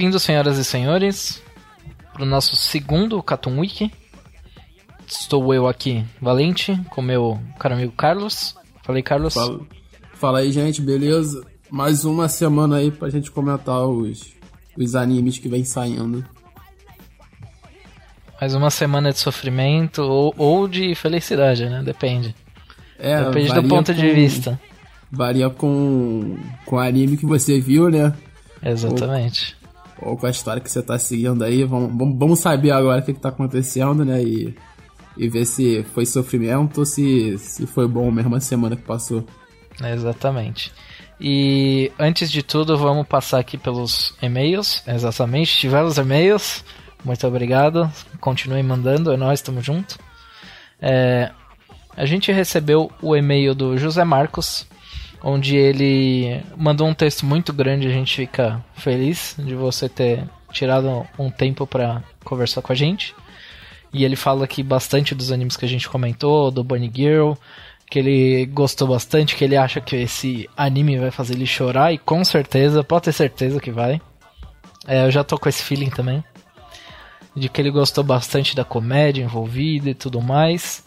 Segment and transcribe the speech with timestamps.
[0.00, 1.42] Bem-vindos, senhoras e senhores,
[2.14, 3.92] para o nosso segundo Cartoon Week.
[5.06, 8.56] Estou eu aqui, Valente, com meu caro amigo Carlos.
[8.82, 9.34] Falei, Carlos.
[9.34, 9.60] Fala,
[10.14, 11.46] fala aí, gente, beleza?
[11.68, 14.32] Mais uma semana aí pra gente comentar os,
[14.74, 16.24] os animes que vem saindo.
[18.40, 21.82] Mais uma semana de sofrimento ou, ou de felicidade, né?
[21.84, 22.34] Depende.
[22.98, 24.58] É, Depende do ponto com, de vista.
[25.12, 28.14] Varia com, com o anime que você viu, né?
[28.62, 29.59] Exatamente.
[30.02, 31.64] Ou, com a história que você tá seguindo aí.
[31.64, 34.22] Vamos, vamos, vamos saber agora o que, que tá acontecendo, né?
[34.22, 34.54] E,
[35.16, 39.24] e ver se foi sofrimento ou se, se foi bom mesmo a semana que passou.
[39.82, 40.72] Exatamente.
[41.20, 44.82] E antes de tudo, vamos passar aqui pelos e-mails.
[44.86, 46.64] Exatamente, tivemos e-mails.
[47.04, 47.90] Muito obrigado.
[48.20, 49.98] Continuem mandando, é nós, estamos junto.
[50.80, 51.30] É,
[51.94, 54.66] a gente recebeu o e-mail do José Marcos,
[55.22, 57.86] onde ele mandou um texto muito grande.
[57.86, 63.14] A gente fica feliz de você ter tirado um tempo para conversar com a gente.
[63.92, 67.32] E ele fala aqui bastante dos animes que a gente comentou, do Bunny Girl,
[67.90, 71.98] que ele gostou bastante, que ele acha que esse anime vai fazer ele chorar, e
[71.98, 74.00] com certeza, pode ter certeza que vai.
[74.86, 76.22] É, eu já tô com esse feeling também.
[77.34, 80.84] De que ele gostou bastante da comédia envolvida e tudo mais.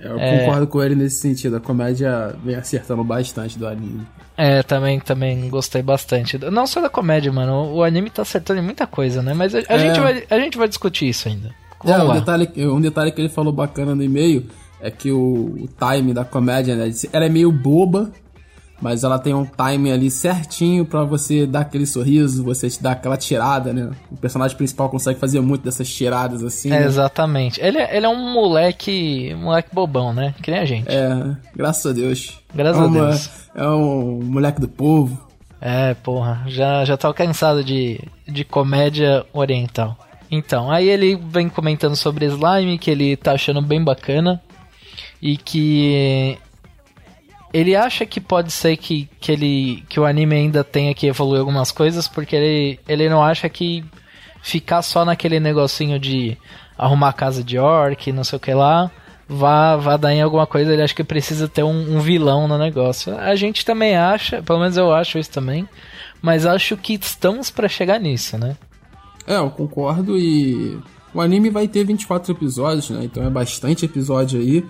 [0.00, 0.40] Eu É.
[0.40, 1.56] concordo com ele nesse sentido.
[1.56, 4.06] A comédia vem acertando bastante do anime.
[4.36, 6.36] É, também, também gostei bastante.
[6.38, 7.72] Não só da comédia, mano.
[7.72, 9.32] O anime tá acertando em muita coisa, né?
[9.34, 9.78] Mas a, a É.
[9.78, 11.48] gente, vai, a gente vai discutir isso ainda.
[11.48, 12.14] É, Vamos um lá.
[12.18, 14.46] detalhe, um detalhe que ele falou bacana no e-mail
[14.80, 16.90] é que o, o time da comédia, né?
[17.12, 18.10] Ela é meio boba,
[18.80, 22.92] mas ela tem um time ali certinho pra você dar aquele sorriso, você te dar
[22.92, 23.90] aquela tirada, né?
[24.10, 26.70] O personagem principal consegue fazer muito dessas tiradas assim.
[26.72, 26.86] É, né?
[26.86, 27.60] exatamente.
[27.60, 29.34] Ele, é- ele é um moleque.
[29.36, 30.34] moleque bobão, né?
[30.42, 30.88] Que nem a gente.
[30.88, 32.40] É, graças a Deus.
[32.54, 33.30] Graças é a uma- Deus.
[33.54, 35.18] É um moleque do povo.
[35.60, 37.98] É, porra, já, já tava cansado de,
[38.28, 39.96] de comédia oriental.
[40.30, 44.42] Então, aí ele vem comentando sobre Slime, que ele tá achando bem bacana.
[45.22, 46.36] E que
[47.54, 51.38] ele acha que pode ser que, que, ele, que o anime ainda tenha que evoluir
[51.38, 53.84] algumas coisas, porque ele, ele não acha que
[54.42, 56.36] ficar só naquele negocinho de
[56.76, 58.90] arrumar a casa de orc, não sei o que lá,
[59.28, 60.72] vá, vá dar em alguma coisa.
[60.72, 63.16] Ele acha que precisa ter um, um vilão no negócio.
[63.16, 65.68] A gente também acha, pelo menos eu acho isso também,
[66.20, 68.56] mas acho que estamos pra chegar nisso, né?
[69.28, 70.76] É, eu concordo e
[71.14, 73.04] o anime vai ter 24 episódios, né?
[73.04, 74.64] Então é bastante episódio aí.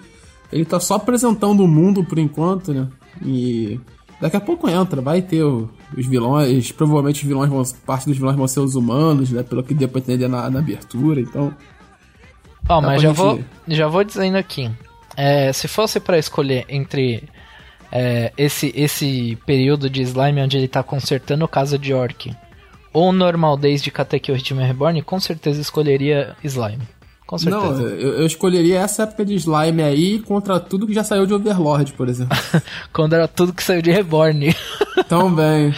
[0.55, 2.87] Ele tá só apresentando o mundo por enquanto, né?
[3.25, 3.81] E
[4.21, 8.17] daqui a pouco entra, vai ter o- os vilões, provavelmente os vilões vão, parte dos
[8.17, 9.43] vilões vão ser os humanos, né?
[9.43, 11.53] Pelo que deu pra entender na, na abertura, então.
[12.69, 14.71] Ó, mas já gente vou, já vou dizendo aqui.
[15.17, 17.25] É, se fosse pra escolher entre
[17.93, 22.35] é, esse, esse período de slime onde ele tá consertando o caso de Orc
[22.93, 26.83] ou Normal Days de Katekyo Hitman Reborn, com certeza escolheria slime.
[27.27, 27.83] Com certeza.
[27.83, 31.33] Não, eu, eu escolheria essa época de slime aí contra tudo que já saiu de
[31.33, 32.37] Overlord, por exemplo.
[32.93, 34.55] Quando era tudo que saiu de Reborn.
[35.09, 35.75] Também.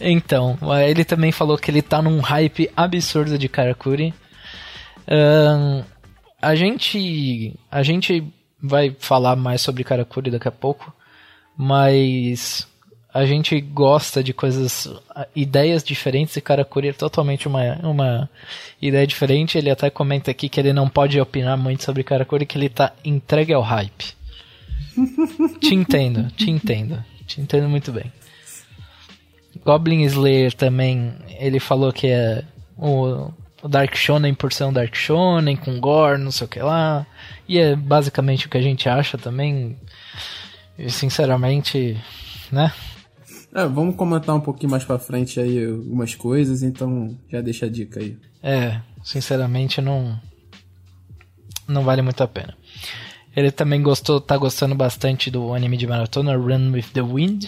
[0.00, 4.14] Então, ele também falou que ele tá num hype absurdo de Karakuri.
[5.06, 5.82] Ahn,
[6.40, 8.24] a gente a gente
[8.62, 10.90] vai falar mais sobre Karakuri daqui a pouco,
[11.54, 12.66] mas
[13.12, 14.88] a gente gosta de coisas,
[15.34, 18.30] ideias diferentes e Karakuri é totalmente uma, uma
[18.80, 19.58] ideia diferente.
[19.58, 22.92] Ele até comenta aqui que ele não pode opinar muito sobre Karakuri, que ele tá
[23.04, 24.14] entregue ao hype.
[25.60, 28.12] te entendo, te entendo, te entendo muito bem.
[29.64, 32.44] Goblin Slayer também, ele falou que é
[32.76, 33.30] o,
[33.62, 37.04] o Dark Shonen por ser um Dark Shonen, com gore, não sei o que lá.
[37.48, 39.76] E é basicamente o que a gente acha também.
[40.78, 42.00] E sinceramente,
[42.52, 42.72] né?
[43.54, 47.68] É, vamos comentar um pouquinho mais pra frente aí algumas coisas, então já deixa a
[47.68, 48.16] dica aí.
[48.42, 50.18] É, sinceramente não.
[51.66, 52.56] Não vale muito a pena.
[53.36, 57.46] Ele também gostou, tá gostando bastante do anime de maratona Run with the Wind.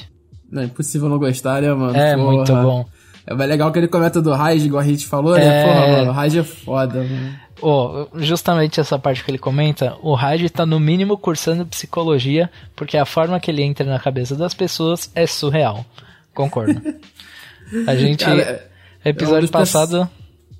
[0.50, 1.96] Não é impossível não gostar, né, mano?
[1.96, 2.32] É, Porra.
[2.32, 2.86] muito bom.
[3.26, 5.44] É legal que ele comenta do Raiz, igual a gente falou, né?
[5.44, 5.64] é...
[5.64, 7.42] Porra, mano, o Raiz é foda, mano.
[7.62, 12.96] Oh, justamente essa parte que ele comenta, o Raj tá no mínimo cursando psicologia, porque
[12.96, 15.86] a forma que ele entra na cabeça das pessoas é surreal.
[16.34, 16.82] Concordo.
[17.86, 18.24] A gente.
[18.24, 18.68] Cara,
[19.04, 20.10] episódio é um passado.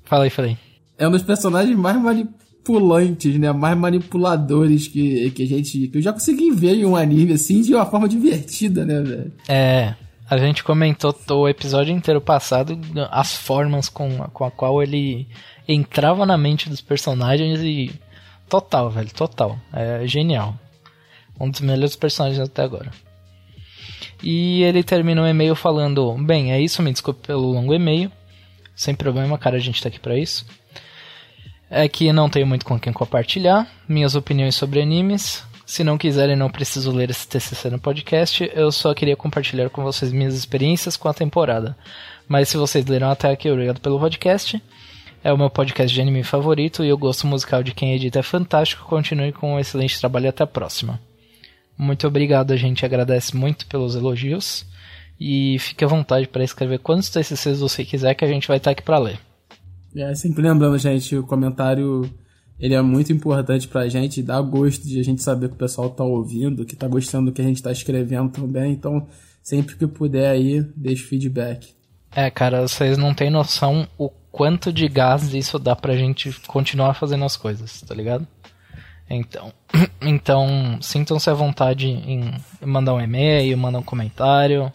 [0.05, 0.57] Fala aí, falei.
[0.97, 3.51] É um dos personagens mais manipulantes, né?
[3.51, 5.87] Mais manipuladores que, que a gente.
[5.89, 9.31] que eu já consegui ver em um anime, assim, de uma forma divertida, né, velho?
[9.47, 9.93] É.
[10.33, 12.75] A gente comentou o episódio inteiro passado
[13.11, 15.27] as formas com, com a qual ele
[15.67, 17.93] entrava na mente dos personagens e.
[18.49, 19.59] Total, velho, total.
[19.71, 20.57] É genial.
[21.39, 22.89] Um dos melhores personagens até agora.
[24.23, 28.11] E ele termina o e-mail falando: Bem, é isso, me desculpe pelo longo e-mail.
[28.75, 30.47] Sem problema, cara, a gente tá aqui pra isso.
[31.69, 35.45] É que não tenho muito com quem compartilhar minhas opiniões sobre animes.
[35.73, 38.47] Se não quiserem, não preciso ler esse TCC no podcast.
[38.53, 41.75] Eu só queria compartilhar com vocês minhas experiências com a temporada.
[42.27, 44.61] Mas se vocês leram até aqui, obrigado pelo podcast.
[45.23, 48.21] É o meu podcast de anime favorito e o gosto musical de quem edita é
[48.21, 48.85] fantástico.
[48.85, 51.01] Continue com um excelente trabalho e até a próxima.
[51.75, 54.67] Muito obrigado, a gente agradece muito pelos elogios.
[55.19, 58.69] E fique à vontade para escrever quantos TCCs você quiser que a gente vai estar
[58.69, 59.19] aqui para ler.
[59.95, 62.07] É, sempre lembrando, gente, o comentário
[62.59, 65.89] ele é muito importante pra gente, dá gosto de a gente saber que o pessoal
[65.89, 68.71] tá ouvindo, que tá gostando do que a gente tá escrevendo também.
[68.71, 69.07] Então,
[69.41, 71.73] sempre que puder aí, deixe feedback.
[72.15, 76.93] É, cara, vocês não têm noção o quanto de gás isso dá pra gente continuar
[76.93, 78.27] fazendo as coisas, tá ligado?
[79.09, 79.53] Então,
[80.01, 84.71] então sintam-se à vontade em mandar um e-mail, mandar um comentário.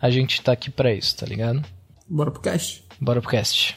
[0.00, 1.62] A gente tá aqui pra isso, tá ligado?
[2.08, 2.84] Bora pro cast.
[3.00, 3.76] Bora pro cast.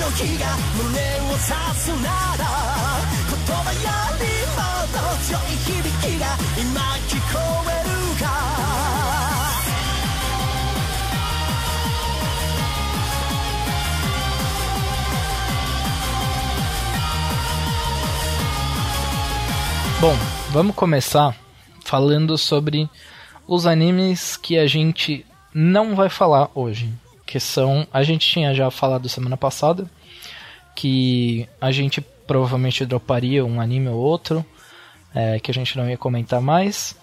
[0.00, 1.44] 火が胸を刺
[1.74, 2.08] すな
[2.38, 2.42] ら
[3.28, 3.78] 言葉よ
[4.18, 4.24] り
[4.56, 6.24] もっと強い響きが
[6.58, 7.38] 今聞こ
[7.70, 7.90] える
[8.20, 8.26] か
[20.00, 20.14] Bom,
[20.52, 21.34] vamos começar
[21.84, 22.88] falando sobre
[23.48, 25.24] os animes que a gente
[25.54, 26.92] não vai falar hoje.
[27.31, 27.87] Que são.
[27.93, 29.89] A gente tinha já falado semana passada
[30.75, 34.45] que a gente provavelmente droparia um anime ou outro,
[35.15, 36.93] é, que a gente não ia comentar mais.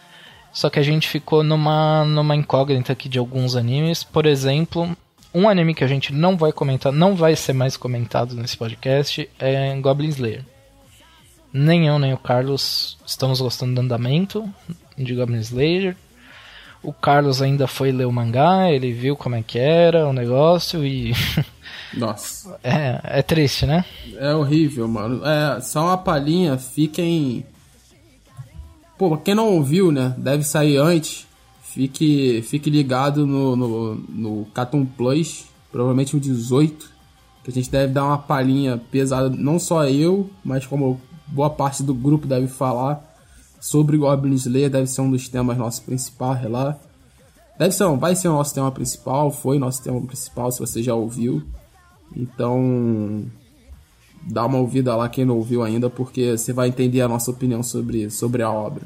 [0.53, 4.05] Só que a gente ficou numa, numa incógnita aqui de alguns animes.
[4.05, 4.95] Por exemplo,
[5.33, 9.27] um anime que a gente não vai comentar, não vai ser mais comentado nesse podcast,
[9.39, 10.45] é Goblin Slayer.
[11.51, 14.47] Nem eu, nem o Carlos estamos gostando do andamento
[14.95, 15.97] de Goblin Slayer.
[16.83, 20.87] O Carlos ainda foi ler o mangá, ele viu como é que era o negócio
[20.87, 21.13] e.
[21.93, 22.59] Nossa.
[22.63, 23.85] É, é triste, né?
[24.17, 25.25] É horrível, mano.
[25.25, 27.45] É, só uma palhinha, fiquem.
[28.97, 30.15] Pô, quem não ouviu, né?
[30.17, 31.27] Deve sair antes.
[31.63, 36.91] Fique, fique ligado no, no, no Cartoon Plus, provavelmente o 18.
[37.43, 41.83] Que a gente deve dar uma palhinha pesada, não só eu, mas como boa parte
[41.83, 43.08] do grupo deve falar
[43.61, 46.79] sobre Goblin Slayer, deve ser um dos temas nossos principais lá.
[47.59, 50.95] Deve ser, vai ser o nosso tema principal, foi nosso tema principal, se você já
[50.95, 51.43] ouviu.
[52.17, 53.25] Então,
[54.23, 57.63] dá uma ouvida lá quem não ouviu ainda, porque você vai entender a nossa opinião
[57.63, 58.83] sobre, sobre a obra.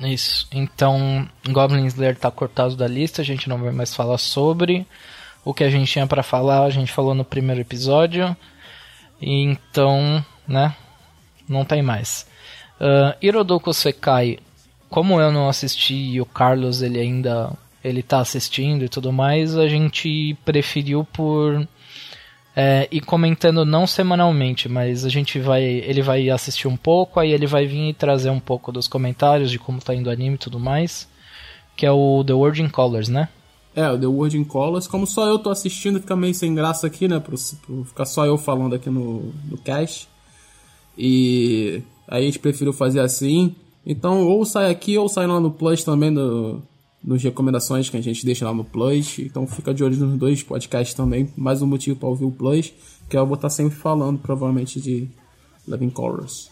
[0.00, 0.48] Isso.
[0.50, 4.86] Então, Goblin Slayer tá cortado da lista, a gente não vai mais falar sobre.
[5.44, 8.36] O que a gente tinha para falar, a gente falou no primeiro episódio.
[9.20, 10.74] Então, né?
[11.48, 12.26] Não tem mais.
[12.80, 14.38] Uh, Hirodoku Sekai,
[14.90, 17.52] como eu não assisti e o Carlos ele ainda
[17.82, 21.68] ele tá assistindo e tudo mais, a gente preferiu por
[22.56, 27.32] é, ir comentando não semanalmente, mas a gente vai, ele vai assistir um pouco, aí
[27.32, 30.36] ele vai vir e trazer um pouco dos comentários de como tá indo o anime
[30.36, 31.06] e tudo mais,
[31.76, 33.28] que é o The World in Colors, né?
[33.76, 36.86] É, o The World in Colors, como só eu tô assistindo, fica meio sem graça
[36.86, 40.08] aqui, né, pro, pro ficar só eu falando aqui no, no cast.
[40.96, 43.54] E Aí a gente preferiu fazer assim.
[43.86, 46.62] Então, ou sai aqui ou sai lá no Plus também, no,
[47.02, 49.18] nos recomendações que a gente deixa lá no Plus.
[49.18, 51.30] Então fica de olho nos dois podcasts também.
[51.36, 52.72] Mais um motivo para ouvir o Plus,
[53.08, 55.08] que eu vou estar sempre falando, provavelmente, de
[55.68, 56.50] Living Colors.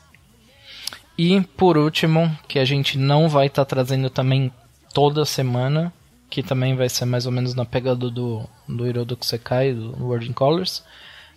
[1.18, 4.52] E por último, que a gente não vai estar trazendo também
[4.92, 5.92] toda semana,
[6.28, 10.28] que também vai ser mais ou menos na pegada do, do Hirodoku Sekai, do World
[10.28, 10.82] in Colors,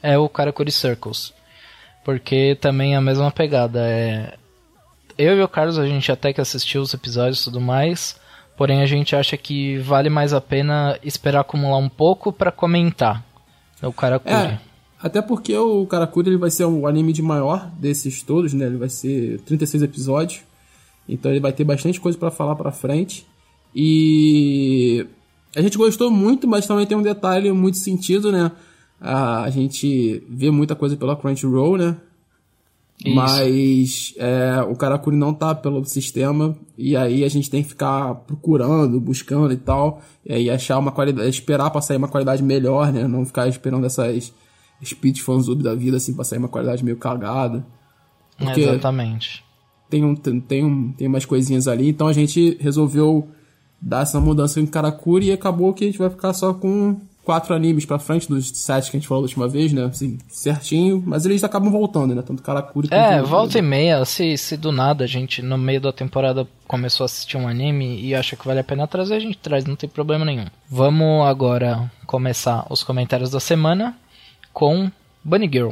[0.01, 1.33] é o Karakuri Circles.
[2.05, 3.81] Porque também é a mesma pegada.
[3.81, 4.35] É...
[5.17, 8.15] Eu e o Carlos, a gente até que assistiu os episódios e tudo mais,
[8.55, 13.25] porém a gente acha que vale mais a pena esperar acumular um pouco para comentar
[13.81, 14.33] o Karakuri.
[14.33, 14.59] É,
[15.01, 18.67] até porque o Karakuri ele vai ser o anime de maior desses todos, né?
[18.67, 20.41] Ele vai ser 36 episódios.
[21.09, 23.25] Então ele vai ter bastante coisa para falar para frente.
[23.73, 25.07] E
[25.55, 28.51] a gente gostou muito, mas também tem um detalhe muito sentido, né?
[28.99, 31.97] A gente vê muita coisa pela Crunchyroll, né?
[33.03, 33.15] Isso.
[33.15, 38.15] Mas é, o Karakuri não tá pelo sistema e aí a gente tem que ficar
[38.15, 42.93] procurando, buscando e tal, e aí achar uma qualidade, esperar pra sair uma qualidade melhor,
[42.93, 43.05] né?
[43.07, 44.33] Não ficar esperando essas
[44.83, 47.65] speed fanzub da vida assim pra sair uma qualidade meio cagada.
[48.37, 49.43] Porque Exatamente.
[49.89, 53.27] Tem, um, tem, um, tem umas coisinhas ali, então a gente resolveu
[53.79, 57.53] dar essa mudança em Karakuri e acabou que a gente vai ficar só com quatro
[57.53, 59.85] animes pra frente dos sete que a gente falou da última vez, né?
[59.85, 62.21] Assim, certinho, mas eles acabam voltando, né?
[62.21, 62.97] Tanto Karakuri quanto...
[62.97, 67.03] É, volta e meia, se, se do nada a gente, no meio da temporada, começou
[67.03, 69.75] a assistir um anime e acha que vale a pena trazer, a gente traz, não
[69.75, 70.45] tem problema nenhum.
[70.69, 73.97] Vamos agora começar os comentários da semana
[74.53, 74.89] com
[75.23, 75.71] Bunny Girl.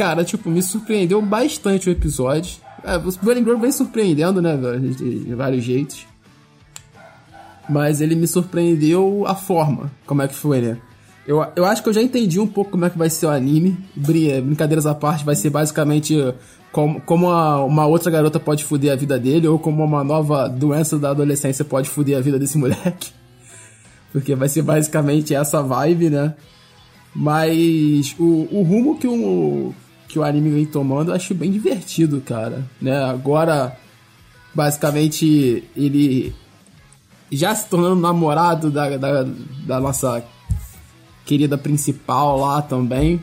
[0.00, 2.56] Cara, tipo, me surpreendeu bastante o episódio.
[2.82, 6.06] É, o Burning vem surpreendendo, né, de, de vários jeitos.
[7.68, 10.78] Mas ele me surpreendeu a forma, como é que foi, né?
[11.26, 13.28] Eu, eu acho que eu já entendi um pouco como é que vai ser o
[13.28, 13.76] anime.
[13.94, 16.16] Brincadeiras à parte, vai ser basicamente
[16.72, 20.48] como, como a, uma outra garota pode foder a vida dele, ou como uma nova
[20.48, 23.12] doença da adolescência pode foder a vida desse moleque.
[24.10, 26.34] Porque vai ser basicamente essa vibe, né?
[27.14, 29.74] Mas o, o rumo que o,
[30.10, 32.64] que o anime vem tomando, eu acho bem divertido, cara.
[32.82, 33.00] Né?
[33.04, 33.76] Agora,
[34.52, 36.34] basicamente, ele
[37.30, 39.24] já se tornando namorado da, da,
[39.64, 40.24] da nossa
[41.24, 43.22] querida principal lá também.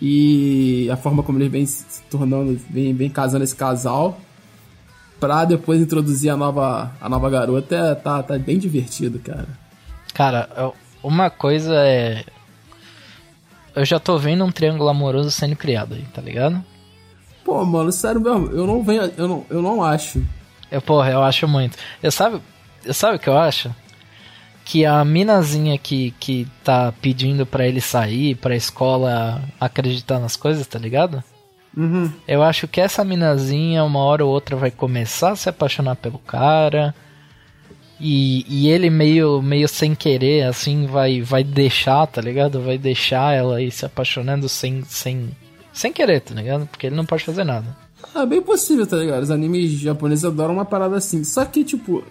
[0.00, 4.18] E a forma como ele vem se tornando, vem, vem casando esse casal.
[5.20, 9.46] Pra depois introduzir a nova, a nova garota, é, tá, tá bem divertido, cara.
[10.14, 10.72] Cara,
[11.02, 12.24] uma coisa é
[13.74, 16.62] eu já tô vendo um triângulo amoroso sendo criado aí, tá ligado?
[17.44, 20.22] Pô, mano, sério mesmo, eu não venho, eu não, eu não acho.
[20.70, 21.76] Eu, porra, eu acho muito.
[22.02, 22.40] Eu sabe,
[22.84, 23.74] eu sabe o que eu acho?
[24.64, 30.66] Que a minazinha que, que tá pedindo para ele sair pra escola acreditar nas coisas,
[30.66, 31.22] tá ligado?
[31.76, 32.12] Uhum.
[32.28, 36.18] Eu acho que essa minazinha, uma hora ou outra, vai começar a se apaixonar pelo
[36.18, 36.94] cara.
[38.04, 42.60] E, e ele meio, meio sem querer, assim, vai, vai deixar, tá ligado?
[42.60, 45.30] Vai deixar ela aí se apaixonando sem, sem,
[45.72, 46.66] sem querer, tá ligado?
[46.66, 47.76] Porque ele não pode fazer nada.
[48.12, 49.22] É bem possível, tá ligado?
[49.22, 51.22] Os animes japoneses adoram uma parada assim.
[51.22, 52.02] Só que, tipo,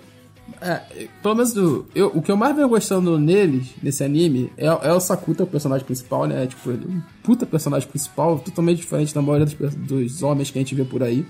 [0.61, 0.81] é,
[1.21, 4.93] pelo menos do, eu, o que eu mais venho gostando nele, nesse anime, é, é
[4.93, 6.47] o Sakuta, o personagem principal, né?
[6.47, 10.57] Tipo, ele é um puta personagem principal, totalmente diferente da maioria dos, dos homens que
[10.57, 11.25] a gente vê por aí,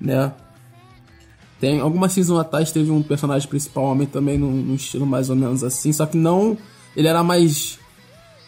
[0.00, 0.32] né?
[1.60, 5.36] Tem algumas season atrás teve um personagem principal homem também num, num, estilo mais ou
[5.36, 6.56] menos assim, só que não,
[6.94, 7.78] ele era mais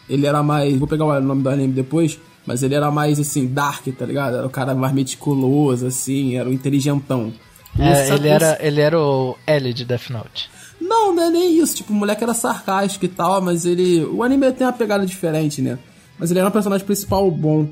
[0.07, 3.47] ele era mais, vou pegar o nome do anime depois, mas ele era mais assim
[3.47, 4.37] dark, tá ligado?
[4.37, 7.33] Era o cara mais meticuloso assim, era o inteligentão.
[7.77, 10.49] É, ele era ele era o L de Death Note.
[10.79, 14.23] Não, não é nem isso, tipo, o moleque era sarcástico e tal, mas ele, o
[14.23, 15.77] anime tem uma pegada diferente, né?
[16.17, 17.67] Mas ele era um personagem principal bom.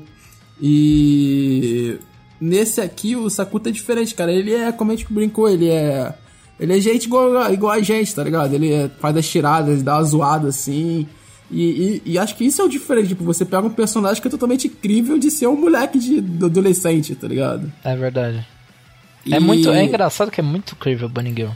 [0.60, 1.98] E
[2.40, 4.32] Nesse aqui, o Sakuta é diferente, cara.
[4.32, 6.14] Ele é, como a gente brincou, ele é.
[6.58, 8.52] Ele é gente igual, igual a gente, tá ligado?
[8.52, 11.06] Ele é, faz as tiradas, dá uma zoada assim.
[11.50, 13.08] E, e, e, acho que isso é o diferente.
[13.08, 16.44] Tipo, você pega um personagem que é totalmente incrível de ser um moleque de, de
[16.44, 17.72] adolescente, tá ligado?
[17.82, 18.46] É verdade.
[19.24, 19.34] E...
[19.34, 19.70] É muito.
[19.70, 21.52] É engraçado que é muito incrível o Bunny Girl.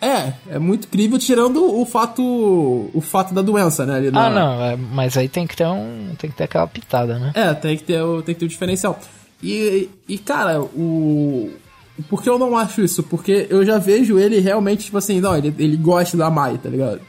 [0.00, 4.10] É, é muito incrível tirando o fato o fato da doença, né?
[4.10, 4.26] Na...
[4.26, 7.32] Ah, não, é, mas aí tem que ter um tem que ter aquela pitada, né?
[7.34, 9.00] É, tem que ter tem que ter o diferencial.
[9.42, 11.50] E, e cara, o.
[12.08, 13.02] Por que eu não acho isso?
[13.02, 16.68] Porque eu já vejo ele realmente, tipo assim, não, ele, ele gosta da Mai, tá
[16.68, 17.00] ligado?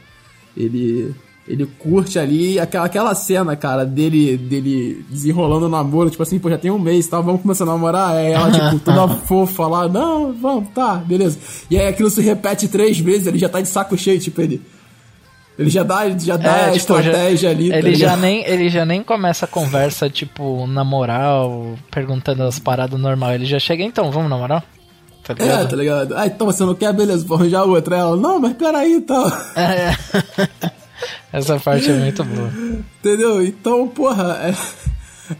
[0.56, 1.14] Ele.
[1.46, 6.50] Ele curte ali aquela, aquela cena, cara, dele, dele desenrolando o namoro, tipo assim, pô,
[6.50, 7.22] já tem um mês, tá?
[7.22, 8.14] Vamos começar a namorar?
[8.16, 11.38] É ela, tipo, toda fofa lá, não, vamos, tá, beleza.
[11.70, 14.60] E aí aquilo se repete três vezes, ele já tá de saco cheio, tipo, ele.
[15.58, 17.68] Ele já dá, já dá É, a tipo, estratégia já- ali.
[17.70, 18.20] tá Ele já, ligado?
[18.20, 23.32] nem, ele já nem começa a conversa, tipo, na moral, perguntando as paradas normal.
[23.34, 24.64] Ele já chega, então, vamos namorar?
[25.24, 26.16] Tá É, tá ligado?
[26.16, 27.96] Ah, então você não quer, beleza, vou arranjar outra.
[27.96, 29.30] Ela, não, mas peraí, então.
[29.56, 29.94] É.
[31.32, 32.50] Essa parte é muito boa.
[33.00, 33.44] Entendeu?
[33.44, 34.54] Então, porra, é,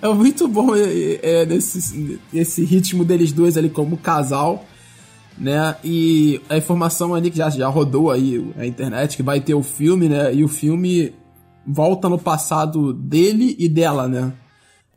[0.07, 4.65] é muito bom é, é, nesse, esse ritmo deles dois ali como casal,
[5.39, 5.77] né?
[5.85, 9.63] E a informação ali que já, já rodou aí a internet, que vai ter o
[9.63, 10.35] filme, né?
[10.35, 11.13] E o filme
[11.67, 14.33] volta no passado dele e dela, né?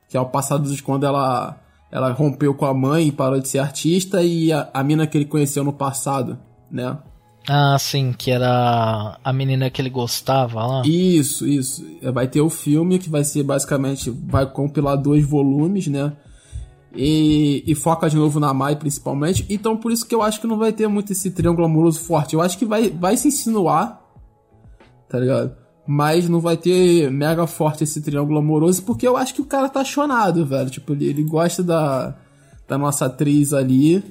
[0.09, 1.57] Que é o passado de quando ela,
[1.91, 5.17] ela rompeu com a mãe e parou de ser artista e a, a mina que
[5.17, 6.37] ele conheceu no passado,
[6.69, 6.97] né?
[7.47, 10.81] Ah, sim, que era a menina que ele gostava lá.
[10.85, 11.83] Isso, isso.
[12.13, 14.11] Vai ter o filme que vai ser basicamente.
[14.11, 16.13] Vai compilar dois volumes, né?
[16.93, 19.45] E, e foca de novo na Mai principalmente.
[19.49, 22.33] Então por isso que eu acho que não vai ter muito esse triângulo amoroso forte.
[22.33, 24.01] Eu acho que vai, vai se insinuar,
[25.09, 25.55] tá ligado?
[25.87, 29.67] Mas não vai ter mega forte esse triângulo amoroso, porque eu acho que o cara
[29.67, 30.69] tá chonado, velho.
[30.69, 32.15] Tipo, ele, ele gosta da,
[32.67, 34.03] da nossa atriz ali.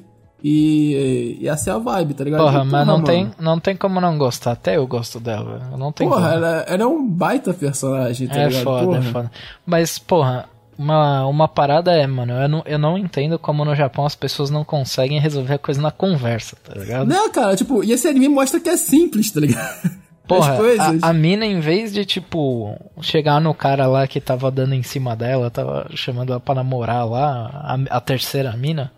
[0.43, 2.41] E, e essa é a vibe, tá ligado?
[2.41, 4.53] Porra, mas não mano, tem, não tem como não gostar.
[4.53, 5.71] Até eu gosto dela.
[5.79, 6.33] Não tem Porra, como.
[6.35, 8.65] ela, ela é um baita personagem, tá É ligado?
[8.65, 8.99] foda, Porra.
[8.99, 9.31] é foda.
[9.67, 10.49] Mas, porra,
[10.81, 14.49] uma, uma parada é, mano, eu não, eu não entendo como no Japão as pessoas
[14.49, 17.07] não conseguem resolver a coisa na conversa, tá ligado?
[17.07, 19.91] Não, cara, tipo, e esse anime mostra que é simples, tá ligado?
[20.27, 20.57] Porra,
[21.03, 24.83] a, a mina, em vez de, tipo, chegar no cara lá que tava dando em
[24.83, 28.91] cima dela, tava chamando ela pra namorar lá, a, a terceira mina,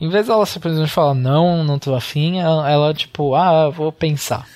[0.00, 4.46] em vez dela simplesmente falar, não, não tô afim, ela, ela, tipo, ah, vou pensar.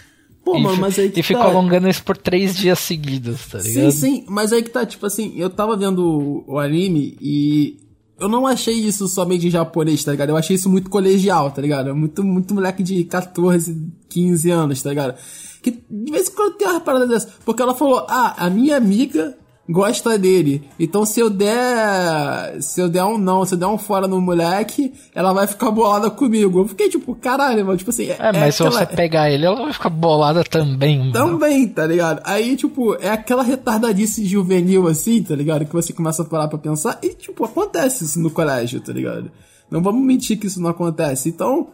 [0.44, 1.48] Pô, e, mano, mas aí que e ficou tá.
[1.48, 3.90] alongando isso por três dias seguidos, tá ligado?
[3.90, 7.76] Sim, sim, mas aí que tá, tipo assim, eu tava vendo o, o anime e
[8.18, 10.30] eu não achei isso somente em japonês, tá ligado?
[10.30, 11.94] Eu achei isso muito colegial, tá ligado?
[11.94, 15.14] Muito, muito moleque de 14, 15 anos, tá ligado?
[15.62, 17.28] Que de vez em quando tem uma parada dessa.
[17.44, 19.36] Porque ela falou, ah, a minha amiga
[19.68, 20.68] gosta dele.
[20.78, 22.60] Então se eu der.
[22.62, 25.70] Se eu der um não, se eu der um fora no moleque, ela vai ficar
[25.70, 26.60] bolada comigo.
[26.60, 28.08] Eu fiquei tipo, caralho, mano, tipo assim.
[28.10, 31.12] É, mas se aquela- você pegar ele, ela vai ficar bolada também, mano.
[31.12, 32.20] também, tá ligado?
[32.24, 35.64] Aí, tipo, é aquela retardadice juvenil assim, tá ligado?
[35.66, 39.30] Que você começa a parar pra pensar e, tipo, acontece isso no colégio, tá ligado?
[39.70, 41.28] Não vamos mentir que isso não acontece.
[41.28, 41.68] Então,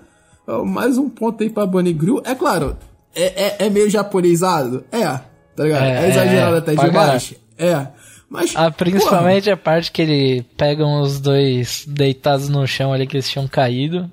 [0.66, 2.20] mais um ponto aí pra Bonnie Grill.
[2.24, 2.76] É claro,
[3.14, 4.85] é, é, é meio japonesado?
[4.90, 5.04] É,
[5.57, 5.85] tá ligado?
[5.85, 7.35] É, É, exagerado é, até demais?
[7.58, 7.86] É.
[8.28, 13.16] Mas, Ah, principalmente a parte que ele pega os dois deitados no chão ali que
[13.16, 14.10] eles tinham caído.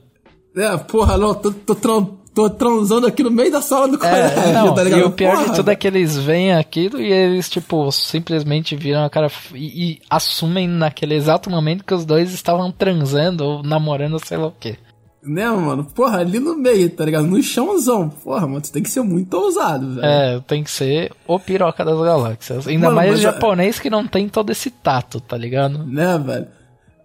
[0.54, 3.96] porra, é, porra, não, tô, tô, tran- tô transando aqui no meio da sala do
[3.96, 3.98] É,
[4.30, 5.00] colégio, não, tá ligado?
[5.00, 8.76] e o pior Porra, de tudo é que eles veem aquilo e eles, tipo, simplesmente
[8.76, 13.64] viram a cara e, e assumem naquele exato momento que os dois estavam transando ou
[13.64, 14.78] namorando, sei lá o quê.
[15.24, 15.86] Né, mano?
[15.86, 17.28] Porra, ali no meio, tá ligado?
[17.28, 18.10] No chãozão.
[18.10, 20.06] Porra, mano, tu tem que ser muito ousado, velho.
[20.06, 22.68] É, tem que ser o piroca das galáxias.
[22.68, 25.86] Ainda Mano, mais o a- japonês que não tem todo esse tato, tá ligado?
[25.86, 26.48] Né, velho?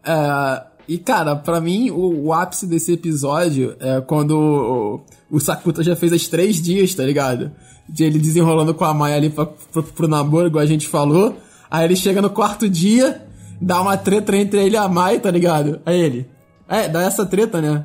[0.05, 5.83] É, e, cara, pra mim, o, o ápice desse episódio é quando o, o Sakuta
[5.83, 7.53] já fez as três dias, tá ligado?
[7.89, 11.37] De ele desenrolando com a Mai ali pra, pro, pro namoro, igual a gente falou.
[11.71, 13.23] Aí ele chega no quarto dia,
[13.61, 15.81] dá uma treta entre ele e a Mai, tá ligado?
[15.85, 16.27] Aí ele.
[16.69, 17.85] É, dá essa treta, né?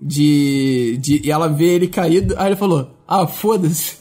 [0.00, 1.22] De, de.
[1.24, 3.96] E ela vê ele caído, aí ele falou: Ah, foda-se.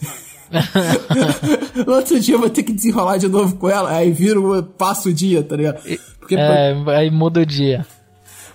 [1.85, 3.91] no outro dia eu vou ter que desenrolar de novo com ela.
[3.91, 5.81] Aí vira, o- passa o dia, tá ligado?
[6.19, 7.85] Porque, É, aí muda o dia.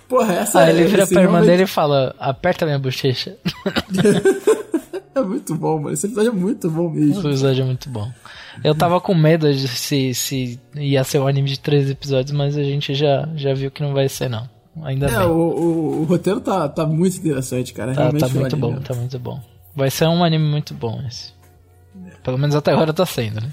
[0.07, 3.35] porra, essa Aí ele vira esse pra irmã momento- dele e fala, aperta minha bochecha.
[5.13, 5.93] É muito bom, mano.
[5.93, 7.11] Esse episódio é muito bom mesmo.
[7.19, 8.09] Esse episódio é muito bom.
[8.63, 12.55] Eu tava com medo de se, se ia ser um anime de três episódios, mas
[12.57, 14.47] a gente já, já viu que não vai ser, não.
[14.83, 15.27] Ainda É, bem.
[15.27, 17.93] o, o, o roteiro tá, tá muito interessante, cara.
[17.93, 19.39] Tá, Realmente tá muito bom, tá muito bom.
[19.75, 21.33] Vai ser um anime muito bom esse.
[22.23, 23.51] Pelo menos até agora tá sendo, né?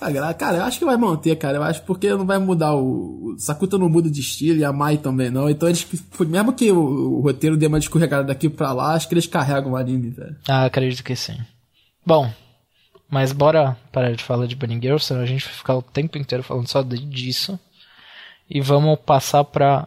[0.00, 1.58] Ah, gra- Cara, eu acho que vai manter, cara.
[1.58, 3.32] Eu acho porque não vai mudar o.
[3.34, 5.48] O Sakuta não muda de estilo e a Mai também não.
[5.48, 5.86] Então eles.
[6.26, 6.78] Mesmo que o,
[7.18, 10.36] o roteiro dê uma escorregada daqui pra lá, acho que eles carregam o anime, velho.
[10.48, 11.36] Ah, acredito que sim.
[12.04, 12.30] Bom,
[13.10, 16.16] mas bora parar de falar de Bunny Girl, senão a gente vai ficar o tempo
[16.16, 17.58] inteiro falando só disso.
[18.48, 19.86] E vamos passar pra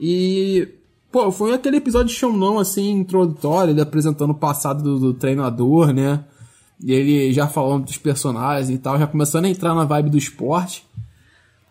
[0.00, 0.68] e,
[1.12, 5.92] pô, foi aquele episódio de não assim, introdutório, ele apresentando o passado do, do treinador,
[5.92, 6.24] né?
[6.82, 10.16] E ele já falando dos personagens e tal, já começando a entrar na vibe do
[10.16, 10.86] esporte.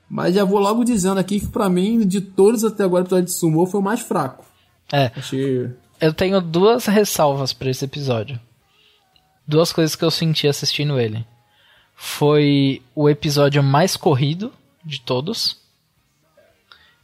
[0.08, 3.26] Mas já vou logo dizendo aqui que pra mim, de todos até agora, o episódio
[3.26, 4.46] de Sumo foi o mais fraco.
[4.92, 5.12] É.
[5.16, 5.70] Achei.
[6.00, 8.40] Eu tenho duas ressalvas pra esse episódio.
[9.48, 11.26] Duas coisas que eu senti assistindo ele.
[11.96, 14.52] Foi o episódio mais corrido
[14.86, 15.58] de todos.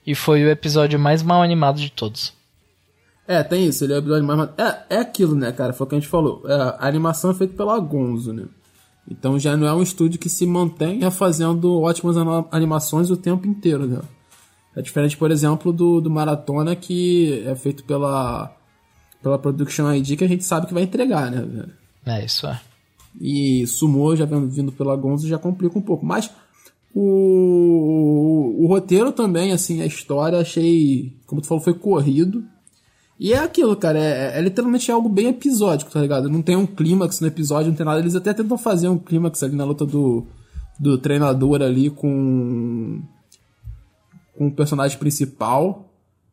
[0.05, 2.33] E foi o episódio mais mal animado de todos.
[3.27, 4.49] É, tem isso, ele é o episódio mais.
[4.57, 5.73] É, é aquilo, né, cara?
[5.73, 6.43] Foi o que a gente falou.
[6.45, 8.45] É, a animação é feita pela Gonzo, né?
[9.09, 12.15] Então já não é um estúdio que se mantenha fazendo ótimas
[12.51, 13.99] animações o tempo inteiro, né?
[14.75, 18.51] É diferente, por exemplo, do, do Maratona, que é feito pela,
[19.23, 21.65] pela Production ID, que a gente sabe que vai entregar, né?
[22.05, 22.59] É, isso é.
[23.19, 26.05] E Sumo, já vendo- vindo pela Gonzo, já complica um pouco.
[26.05, 26.29] Mas
[26.95, 32.41] o, o, o roteiro também, assim, a história, achei, como tu falou, foi corrido.
[33.19, 36.29] E é aquilo, cara, é, é literalmente algo bem episódico, tá ligado?
[36.29, 37.99] Não tem um clímax no episódio, não tem nada.
[37.99, 40.25] Eles até tentam fazer um clímax ali na luta do,
[40.79, 43.01] do treinador ali com,
[44.37, 45.89] com o personagem principal,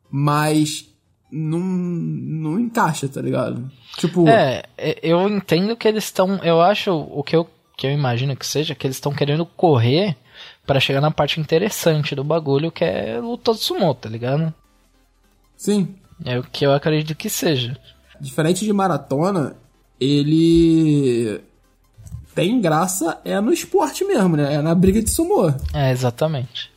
[0.09, 0.89] mas
[1.29, 3.69] não, não encaixa, tá ligado?
[3.97, 6.37] Tipo, É, é, eu entendo que eles estão.
[6.37, 7.47] Eu acho o que eu,
[7.77, 10.15] que eu imagino que seja que eles estão querendo correr
[10.65, 14.53] pra chegar na parte interessante do bagulho, que é luta do sumô, tá ligado?
[15.57, 15.95] sim,
[16.25, 17.77] É o que eu acredito que seja.
[18.19, 19.55] Diferente de maratona,
[19.99, 21.41] ele
[22.35, 24.55] tem graça é no esporte mesmo, né?
[24.55, 26.71] É na briga de sumô, É, exatamente.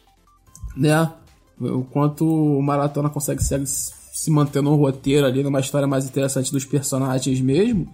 [0.77, 1.11] né?
[1.59, 6.53] O quanto o maratona consegue se, se manter no roteiro ali, numa história mais interessante
[6.53, 7.88] dos personagens mesmo.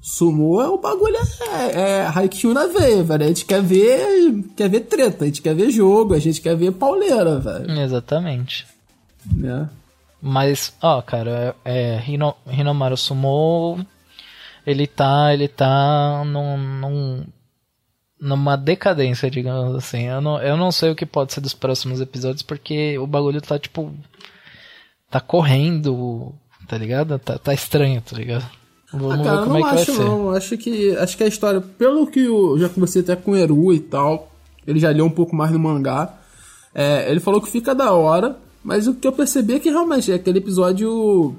[0.00, 3.24] Sumô é o bagulho, é, é Haikyuu na veia, velho.
[3.24, 6.56] A gente quer ver, quer ver treta, a gente quer ver jogo, a gente quer
[6.56, 7.70] ver pauleira, velho.
[7.80, 8.66] Exatamente.
[9.32, 9.68] Né?
[10.22, 13.84] Mas, ó, cara, é, Hino, Hinomaru Sumo,
[14.66, 17.24] ele tá, ele tá num, num-
[18.20, 20.04] numa decadência, digamos assim.
[20.06, 23.40] Eu não, eu não sei o que pode ser dos próximos episódios, porque o bagulho
[23.40, 23.92] tá, tipo,
[25.10, 26.34] tá correndo,
[26.66, 27.18] tá ligado?
[27.18, 28.48] Tá, tá estranho, tá ligado?
[28.92, 30.04] Vamos Ah, cara, ver eu como é não que vai acho ser.
[30.04, 30.30] não.
[30.30, 33.72] Acho que, acho que a história, pelo que eu já conversei até com o Eru
[33.72, 34.32] e tal,
[34.66, 36.14] ele já leu um pouco mais no mangá.
[36.74, 40.10] é, ele falou que fica da hora, mas o que eu percebi é que realmente
[40.12, 41.34] é aquele episódio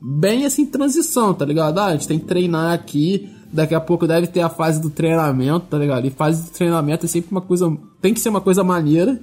[0.00, 1.78] bem assim, transição, tá ligado?
[1.78, 4.88] Ah, a gente tem que treinar aqui, daqui a pouco deve ter a fase do
[4.90, 6.06] treinamento, tá ligado?
[6.06, 7.70] E fase do treinamento é sempre uma coisa.
[8.00, 9.20] Tem que ser uma coisa maneira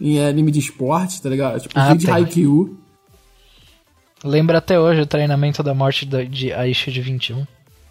[0.00, 1.60] em anime de esporte, tá ligado?
[1.60, 2.10] Tipo, Ah, vídeo de.
[2.10, 2.76] Haikyuu.
[4.24, 7.44] Lembra até hoje o treinamento da morte da- de Aisha de 21.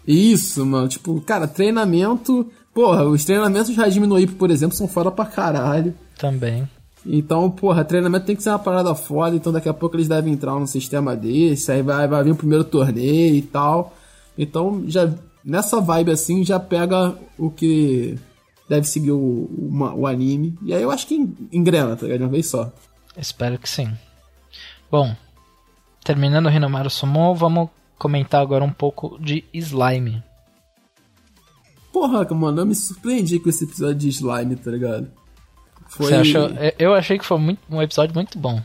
[0.06, 0.88] Isso, mano.
[0.88, 2.50] Tipo, cara, treinamento.
[2.74, 5.94] Porra, os treinamentos de Hajime no por exemplo, são foda pra caralho.
[6.18, 6.68] Também.
[7.04, 9.36] Então, porra, treinamento tem que ser uma parada foda.
[9.36, 11.70] Então, daqui a pouco eles devem entrar num sistema desse.
[11.70, 13.94] Aí vai, vai vir o primeiro torneio e tal.
[14.38, 15.12] Então, já
[15.44, 18.16] nessa vibe assim, já pega o que
[18.68, 20.56] deve seguir o, o, o anime.
[20.64, 22.18] E aí eu acho que en- engrena, tá ligado?
[22.18, 22.72] De uma vez só.
[23.18, 23.90] Espero que sim.
[24.90, 25.14] Bom,
[26.04, 30.22] terminando o Hinomaru Sumo, vamos comentar agora um pouco de Slime.
[31.92, 35.08] Porra, mano, eu me surpreendi com esse episódio de Slime, tá ligado?
[35.88, 36.06] Foi...
[36.06, 36.48] Você achou?
[36.78, 38.62] eu- achei que foi muito- um episódio muito bom.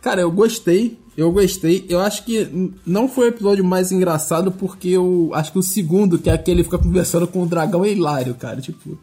[0.00, 1.84] Cara, eu gostei, eu gostei.
[1.88, 6.18] Eu acho que não foi o episódio mais engraçado porque eu acho que o segundo,
[6.18, 8.60] que é aquele que fica conversando com o dragão, é hilário, cara.
[8.60, 8.98] Tipo,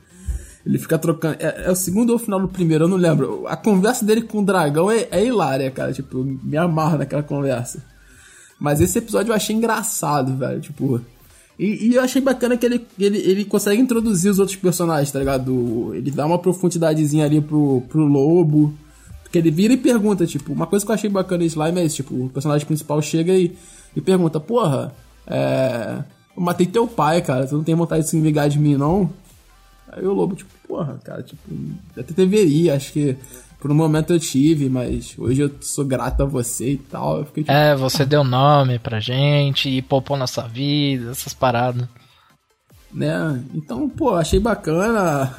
[0.65, 1.37] ele fica trocando.
[1.39, 3.45] É, é o segundo ou o final do primeiro, eu não lembro.
[3.47, 5.93] A conversa dele com o dragão é, é hilária, cara.
[5.93, 7.83] Tipo, me amarro naquela conversa.
[8.59, 10.59] Mas esse episódio eu achei engraçado, velho.
[10.59, 10.99] Tipo.
[11.59, 15.19] E, e eu achei bacana que ele, ele, ele consegue introduzir os outros personagens, tá
[15.19, 15.93] ligado?
[15.93, 18.73] Ele dá uma profundidadezinha ali pro, pro lobo.
[19.23, 21.85] Porque ele vira e pergunta, tipo, uma coisa que eu achei bacana em Slime é
[21.85, 23.55] isso, tipo, o personagem principal chega e,
[23.95, 24.93] e pergunta, porra,
[25.27, 26.03] é.
[26.35, 29.09] Eu matei teu pai, cara, tu não tem vontade de se vingar de mim, não?
[29.91, 31.41] Aí o lobo, tipo, porra, cara, tipo,
[31.97, 33.15] até deveria, acho que
[33.59, 37.19] por um momento eu tive, mas hoje eu sou grato a você e tal.
[37.19, 41.87] Eu fiquei tipo, É, você deu nome pra gente e poupou nossa vida, essas paradas.
[42.93, 43.43] né?
[43.53, 45.35] Então, pô, achei bacana.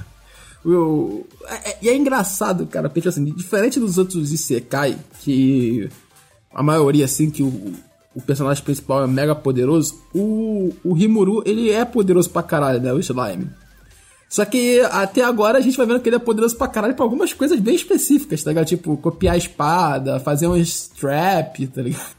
[0.64, 5.88] Eu, é- é- e é engraçado, cara, porque assim, diferente dos outros Isekai, que
[6.52, 7.72] a maioria, assim, que o,
[8.14, 12.92] o personagem principal é mega poderoso, o, o Rimuru, ele é poderoso pra caralho, né?
[12.92, 13.48] O Slime.
[14.28, 17.04] Só que até agora a gente vai vendo que ele é poderoso pra caralho pra
[17.04, 18.66] algumas coisas bem específicas, tá ligado?
[18.66, 22.16] Tipo, copiar a espada, fazer um strap, tá ligado?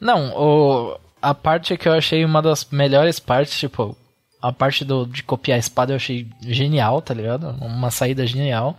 [0.00, 3.96] Não, o, a parte que eu achei uma das melhores partes, tipo,
[4.40, 7.50] a parte do, de copiar a espada eu achei genial, tá ligado?
[7.60, 8.78] Uma saída genial.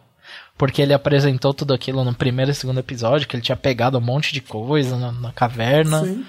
[0.58, 4.02] Porque ele apresentou tudo aquilo no primeiro e segundo episódio, que ele tinha pegado um
[4.02, 6.06] monte de coisa na, na caverna.
[6.06, 6.26] Sim.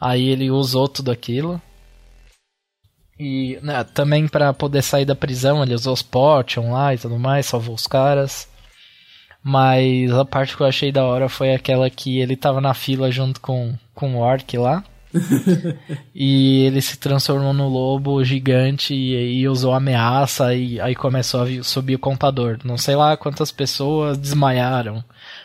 [0.00, 1.60] Aí ele usou tudo aquilo.
[3.18, 7.18] E né, também para poder sair da prisão, ele usou os potion lá e tudo
[7.18, 8.48] mais, salvou os caras.
[9.42, 13.10] Mas a parte que eu achei da hora foi aquela que ele tava na fila
[13.10, 14.84] junto com, com o Orc lá.
[16.14, 21.62] e ele se transformou no lobo gigante e, e usou ameaça e aí começou a
[21.62, 22.58] subir o contador.
[22.64, 25.02] Não sei lá quantas pessoas desmaiaram,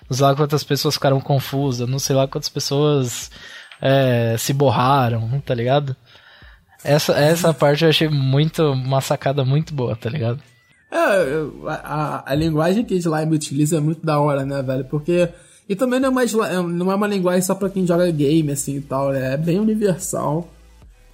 [0.10, 3.32] não sei lá quantas pessoas ficaram confusas, não sei lá quantas pessoas
[3.82, 5.96] é, se borraram, tá ligado?
[6.84, 10.40] Essa, essa parte eu achei muito uma sacada muito boa, tá ligado?
[10.92, 10.98] É,
[11.68, 14.86] a, a, a linguagem que Slime utiliza é muito da hora, né, velho?
[14.86, 15.30] Porque.
[15.68, 18.76] E também não é, uma, não é uma linguagem só pra quem joga game, assim
[18.76, 19.34] e tal, né?
[19.34, 20.50] É bem universal.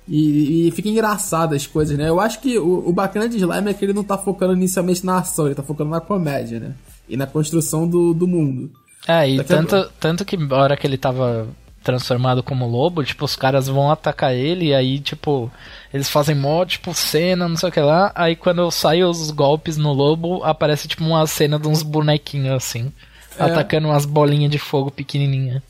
[0.07, 2.09] E, e fica engraçado as coisas, né?
[2.09, 5.05] Eu acho que o, o bacana de Slime é que ele não tá focando inicialmente
[5.05, 6.73] na ação, ele tá focando na comédia, né?
[7.07, 8.71] E na construção do, do mundo.
[9.07, 11.47] É, e Daqui a tanto, tanto que na hora que ele tava
[11.83, 15.51] transformado como lobo, tipo, os caras vão atacar ele e aí, tipo,
[15.93, 18.11] eles fazem mó, tipo, cena, não sei o que lá.
[18.15, 22.91] Aí quando saem os golpes no lobo, aparece, tipo, uma cena de uns bonequinhos assim,
[23.37, 23.43] É.
[23.43, 25.63] atacando umas bolinhas de fogo pequenininha.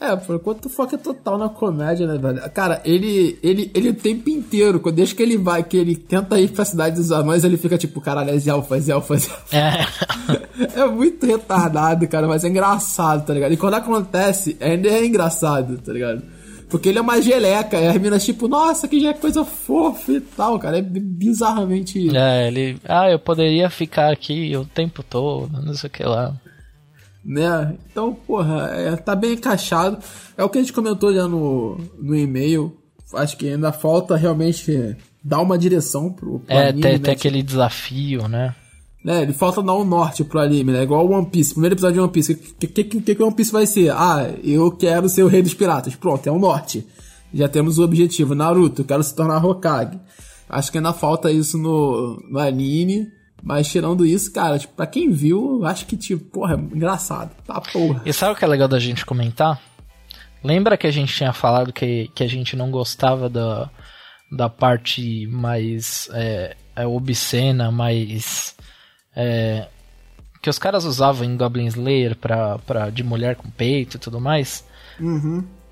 [0.00, 2.40] É, por enquanto o foco é total na comédia, né, velho?
[2.52, 6.40] Cara, ele, ele, ele o tempo inteiro, quando desde que ele vai, que ele tenta
[6.40, 9.52] ir pra cidade dos anões, ele fica tipo, caralho, é elfas, elfas, elfas.
[9.52, 9.84] É,
[10.80, 13.52] É muito retardado, cara, mas é engraçado, tá ligado?
[13.52, 16.22] E quando acontece, ainda é engraçado, tá ligado?
[16.70, 20.12] Porque ele é uma geleca, e as minas tipo, nossa, que já é coisa fofa
[20.12, 20.78] e tal, cara.
[20.78, 22.16] É bizarramente.
[22.16, 22.78] é, ele.
[22.84, 26.32] Ah, eu poderia ficar aqui o tempo todo, não sei o que lá.
[27.24, 27.76] Né?
[27.90, 29.98] Então, porra, é, tá bem encaixado.
[30.36, 32.76] É o que a gente comentou já no, no e-mail.
[33.14, 36.98] Acho que ainda falta realmente dar uma direção pro, pro É, anime, tem, né?
[36.98, 38.54] tem aquele desafio, né?
[39.04, 39.22] né?
[39.22, 40.82] Ele falta dar um norte pro anime, né?
[40.82, 41.52] Igual o One Piece.
[41.52, 42.32] Primeiro episódio de One Piece.
[42.32, 43.90] O que, que, que, que o One Piece vai ser?
[43.90, 45.96] Ah, eu quero ser o rei dos piratas.
[45.96, 46.86] Pronto, é um norte.
[47.32, 48.34] Já temos o objetivo.
[48.34, 49.98] Naruto, eu quero se tornar Hokage.
[50.48, 53.08] Acho que ainda falta isso no, no anime.
[53.42, 57.30] Mas tirando isso, cara, tipo, pra quem viu, acho que, tipo, porra, é engraçado.
[57.46, 58.02] Tá porra.
[58.04, 59.60] E sabe o que é legal da gente comentar?
[60.42, 63.70] Lembra que a gente tinha falado que, que a gente não gostava da,
[64.30, 68.54] da parte mais é, é, obscena, mais.
[69.14, 69.68] é,
[70.42, 74.20] que os caras usavam em Goblin Slayer pra, pra, de mulher com peito e tudo
[74.20, 74.64] mais?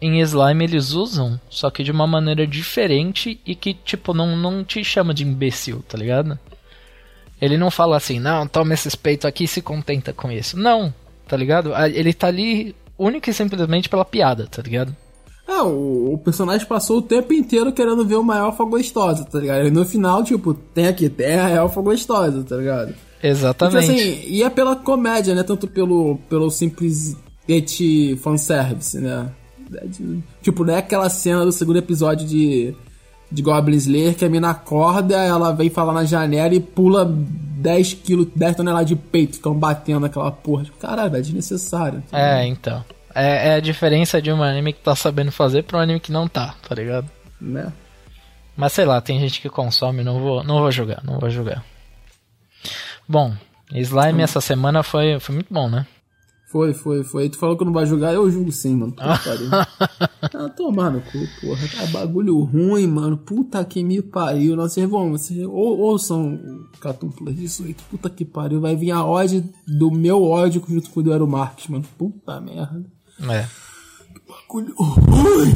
[0.01, 4.63] Em Slime eles usam, só que de uma maneira diferente e que, tipo, não, não
[4.63, 6.39] te chama de imbecil, tá ligado?
[7.41, 10.59] Ele não fala assim, não, toma esses peitos aqui e se contenta com isso.
[10.59, 10.93] Não,
[11.27, 11.73] tá ligado?
[11.75, 14.95] Ele tá ali única e simplesmente pela piada, tá ligado?
[15.47, 19.67] Ah, o, o personagem passou o tempo inteiro querendo ver uma elfa gostosa, tá ligado?
[19.67, 22.95] E no final, tipo, tem aqui, tem a elfa gostosa, tá ligado?
[23.23, 23.85] Exatamente.
[23.85, 25.43] Então, assim, e é pela comédia, né?
[25.43, 29.31] Tanto pelo, pelo simplesmente fanservice, né?
[29.75, 29.87] É
[30.43, 32.75] Tipo, não é aquela cena do segundo episódio de,
[33.31, 37.95] de Goblin Slayer que a mina acorda, ela vem falar na janela e pula 10
[37.95, 40.65] quilos, 10 toneladas de peito, ficam batendo aquela porra.
[40.65, 42.03] Tipo, caralho, é desnecessário.
[42.13, 42.85] É, então.
[43.15, 46.13] É, é a diferença de um anime que tá sabendo fazer pra um anime que
[46.13, 47.09] não tá, tá ligado?
[47.41, 47.73] Né?
[48.57, 51.65] Mas sei lá, tem gente que consome, não vou, não vou jogar, não vou jogar.
[53.09, 53.35] Bom,
[53.73, 55.87] Slime essa semana foi, foi muito bom, né?
[56.49, 57.29] Foi, foi, foi.
[57.29, 58.93] Tu falou que não vai julgar, eu julgo sim, mano.
[58.93, 59.49] Puta que pariu.
[60.35, 61.61] Ah, tomar no cu, porra.
[61.83, 63.17] É bagulho ruim, mano.
[63.17, 64.57] Puta que me pariu.
[64.57, 67.85] Nossa, vocês vão, vocês ou, ouçam o Catum Plus 18.
[67.85, 68.61] Puta que pariu.
[68.61, 71.85] Vai vir a ódio do meu ódio junto com o do Aero Marques, mano.
[71.97, 72.85] Puta merda.
[73.31, 73.47] É.
[74.29, 75.55] Bagulho ruim.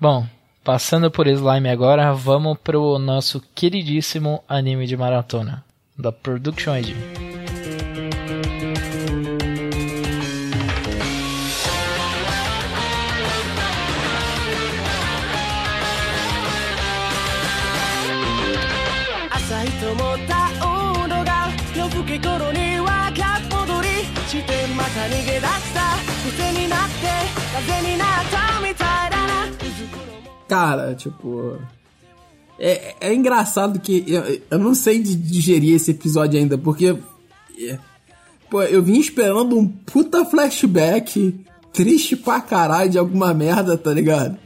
[0.00, 0.26] Bom,
[0.64, 5.64] passando por Slime agora, vamos pro nosso queridíssimo anime de maratona,
[5.96, 7.29] da Production ID.
[24.99, 26.95] 逃げ出した癖になって
[27.53, 31.59] 風になったみたいだなうずくのも Cara, tipo.
[32.59, 36.97] É, é engraçado que eu, eu não sei de digerir esse episódio ainda, porque.
[37.59, 37.79] é,
[38.49, 41.35] Pô, eu vim esperando um puta flashback
[41.73, 44.37] triste pra caralho de alguma merda, tá ligado?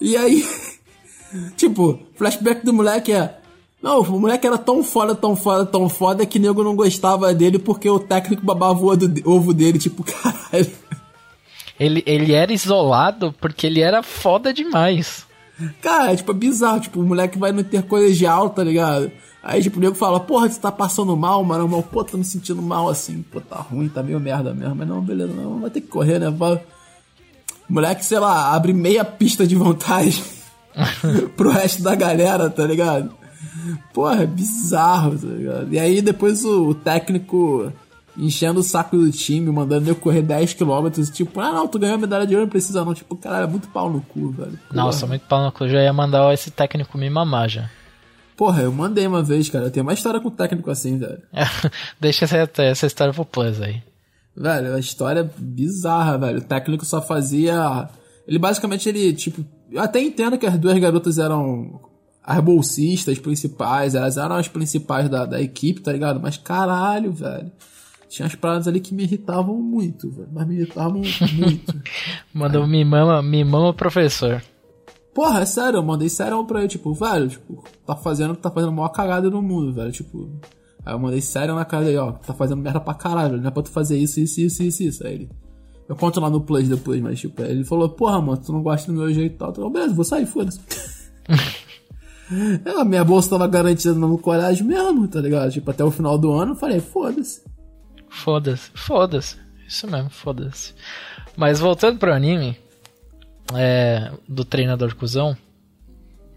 [0.00, 0.44] E aí.
[1.56, 3.37] tipo, flashback do moleque é.
[3.81, 7.57] Não, o moleque era tão foda, tão foda, tão foda que nego não gostava dele
[7.57, 10.69] porque o técnico babava o ovo de- ovo dele, tipo, caralho.
[11.79, 15.25] Ele, ele era isolado porque ele era foda demais.
[15.81, 16.81] Cara, é tipo, é bizarro.
[16.81, 19.09] Tipo, o moleque vai no intercolegial, tá ligado?
[19.41, 21.67] Aí, tipo, o nego fala, porra, você tá passando mal, mano.
[21.69, 23.21] Mas, pô, tô me sentindo mal assim.
[23.31, 24.75] Pô, tá ruim, tá meio merda mesmo.
[24.75, 25.61] Mas não, beleza, não.
[25.61, 26.29] Vai ter que correr, né?
[26.29, 26.59] Vai...
[27.69, 30.21] Moleque, sei lá, abre meia pista de vantagem
[31.37, 33.11] pro resto da galera, tá ligado?
[33.93, 35.73] Porra, é bizarro, tá ligado?
[35.73, 37.71] E aí depois o, o técnico
[38.17, 41.99] enchendo o saco do time, mandando eu correr 10km, tipo, ah não, tu ganhou a
[41.99, 42.93] medalha de ouro, não precisa não.
[42.93, 44.59] Tipo, caralho, é muito pau no cu, velho.
[44.67, 44.73] Porra.
[44.73, 45.67] Nossa, muito pau no cu.
[45.67, 47.69] Já ia mandar esse técnico me mamar já.
[48.35, 49.65] Porra, eu mandei uma vez, cara.
[49.65, 51.21] Eu tenho uma história com o técnico assim, velho.
[51.99, 53.81] Deixa essa, essa história pro Plus aí.
[54.35, 56.39] Velho, a história é bizarra, velho.
[56.39, 57.89] O técnico só fazia.
[58.27, 59.45] Ele basicamente, ele, tipo.
[59.71, 61.79] Eu até entendo que as duas garotas eram
[62.29, 66.19] as bolsistas principais, elas eram as principais da, da equipe, tá ligado?
[66.19, 67.51] Mas caralho, velho.
[68.07, 70.29] Tinha as paradas ali que me irritavam muito, velho.
[70.31, 71.81] Mas me irritavam muito.
[72.31, 74.43] Mandou me mama, me mama professor.
[75.11, 78.69] Porra, é sério, eu mandei sério pra ele, tipo, velho, tipo, tá fazendo, tá fazendo
[78.69, 80.29] a maior cagada no mundo, velho, tipo.
[80.85, 83.51] Aí eu mandei sério na cara dele, ó, tá fazendo merda pra caralho, não é
[83.51, 85.07] pra tu fazer isso, isso, isso, isso, isso.
[85.07, 85.29] Aí ele.
[85.87, 88.91] Eu conto lá no Plus depois, mas tipo, ele falou, porra, mano, tu não gosta
[88.91, 89.51] do meu jeito e tal.
[89.57, 90.59] Eu beleza, vou sair, foda-se.
[92.65, 95.51] é, a minha bolsa tava garantida no colégio mesmo, tá ligado?
[95.51, 97.43] Tipo, até o final do ano eu falei, foda-se.
[98.09, 99.37] Foda-se, foda-se.
[99.67, 100.73] Isso mesmo, foda-se.
[101.35, 102.57] Mas voltando pro anime,
[103.55, 105.37] é, do treinador cuzão,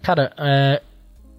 [0.02, 0.83] cara, é,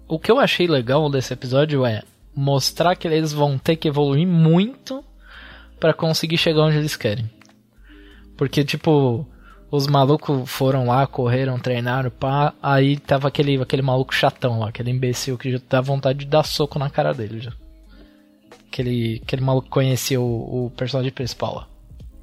[0.08, 2.02] o que eu achei legal desse episódio é
[2.34, 5.04] mostrar que eles vão ter que evoluir muito
[5.78, 7.30] para conseguir chegar onde eles querem.
[8.36, 9.26] Porque, tipo,
[9.74, 14.92] os malucos foram lá, correram, treinaram, pá, aí tava aquele, aquele maluco chatão lá, aquele
[14.92, 17.52] imbecil que já dá vontade de dar soco na cara dele já.
[18.68, 21.66] Aquele, aquele maluco que conhecia o, o personagem principal lá.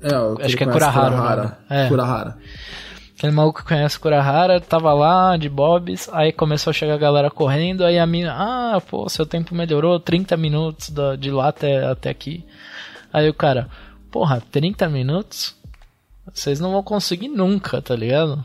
[0.02, 1.10] É, o Acho que é Kurahara.
[1.10, 1.58] Kurahara.
[1.70, 1.88] É.
[1.90, 2.38] Kurahara.
[3.18, 7.30] Aquele maluco que conhece Kurahara, tava lá de bobs, aí começou a chegar a galera
[7.30, 11.86] correndo, aí a mina, ah, pô, seu tempo melhorou, 30 minutos da, de lá até,
[11.86, 12.46] até aqui.
[13.12, 13.68] Aí o cara,
[14.10, 15.60] porra, 30 minutos?
[16.34, 18.44] Vocês não vão conseguir nunca, tá ligado?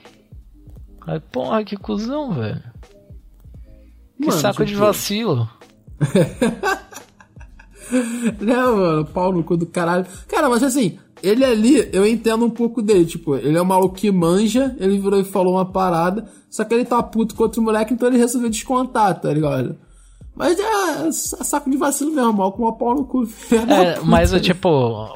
[1.07, 2.63] Aí, porra, que cuzão, velho.
[4.21, 5.49] Que Mano, saco de tipo- vacilo.
[8.41, 10.07] Não, mano, pau no cu do caralho.
[10.29, 13.07] Cara, mas assim, ele ali, eu entendo um pouco dele.
[13.07, 16.75] Tipo, ele é um maluco que manja, ele virou e falou uma parada, só que
[16.75, 19.79] ele tá puto com outro moleque, então ele resolveu descontar, tá ligado?
[20.37, 23.27] Mas é saco de vacilo mesmo, mal com uma pau no cu.
[23.51, 24.69] É, mas o tipo,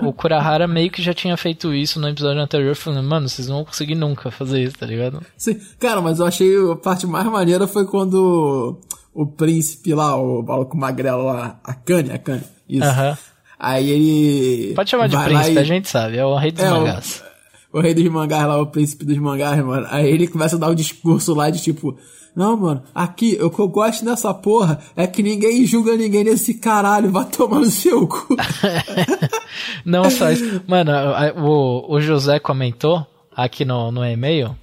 [0.02, 3.56] o Kurahara meio que já tinha feito isso no episódio anterior, falando, mano, vocês não
[3.56, 5.20] vão conseguir nunca fazer isso, tá ligado?
[5.36, 8.78] Sim, cara, mas eu achei a parte mais maneira foi quando
[9.12, 12.84] o príncipe lá, o maluco magrelo lá, a Kanye, a Kanye, isso.
[12.86, 13.18] Aham.
[13.58, 14.72] Aí ele.
[14.74, 17.22] Pode chamar de príncipe, e- a gente sabe, é o rei dos É, o- mangás.
[17.74, 19.86] o rei dos mangás lá, o príncipe dos mangás, mano.
[19.90, 21.94] Aí ele começa a dar um discurso lá de tipo,
[22.34, 26.54] não, mano, aqui, o que eu gosto nessa porra é que ninguém julga ninguém nesse
[26.54, 28.36] caralho, vai tomar no seu cu.
[29.84, 30.62] Não só isso.
[30.66, 30.92] Mano,
[31.38, 34.56] o, o José comentou aqui no, no e-mail.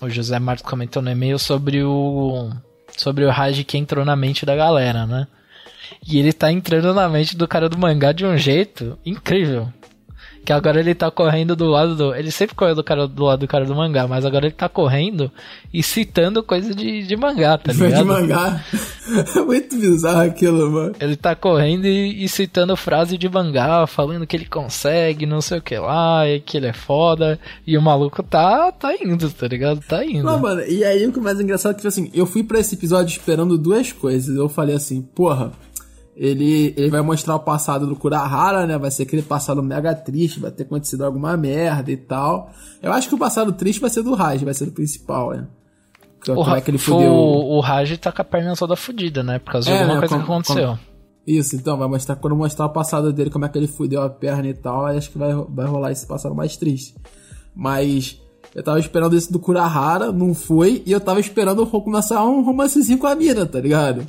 [0.00, 2.50] O José Marcos comentou no e-mail sobre o.
[2.96, 5.26] Sobre o Raj que entrou na mente da galera, né?
[6.06, 9.72] E ele tá entrando na mente do cara do mangá de um jeito incrível.
[10.48, 12.14] Que agora ele tá correndo do lado do.
[12.14, 14.66] Ele sempre correu do, cara, do lado do cara do mangá, mas agora ele tá
[14.66, 15.30] correndo
[15.74, 18.06] e citando coisa de, de mangá, tá de ligado?
[18.06, 18.64] mangá.
[19.36, 20.94] É muito bizarro aquilo, mano.
[20.98, 25.58] Ele tá correndo e, e citando frase de mangá, falando que ele consegue, não sei
[25.58, 27.38] o que lá, e que ele é foda.
[27.66, 29.82] E o maluco tá, tá indo, tá ligado?
[29.86, 30.24] Tá indo.
[30.24, 32.42] Não, mano, e aí o que é mais engraçado é que, tipo assim, eu fui
[32.42, 34.34] pra esse episódio esperando duas coisas.
[34.34, 35.52] Eu falei assim, porra,
[36.20, 38.76] ele, ele vai mostrar o passado do Kurahara, né?
[38.76, 42.50] Vai ser aquele passado mega triste, vai ter acontecido alguma merda e tal.
[42.82, 45.46] Eu acho que o passado triste vai ser do Raj, vai ser do principal, né?
[46.20, 47.12] Que- o, Como é que ele fudeu.
[47.12, 49.38] o, o Raj tá com a perna toda fudida, né?
[49.38, 50.78] Por causa de É, alguma né, coisa como- que aconteceu.
[51.24, 54.08] Isso, então, vai mostrar quando mostrar o passado dele, como é que ele fudeu a
[54.10, 56.94] perna e tal, aí acho que vai, vai rolar esse passado mais triste.
[57.54, 58.20] Mas
[58.54, 62.98] eu tava esperando isso do Kurahara, não foi, e eu tava esperando começar um romancezinho
[62.98, 64.06] com a mina, tá ligado?